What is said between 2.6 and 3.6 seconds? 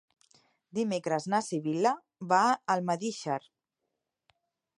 Almedíxer.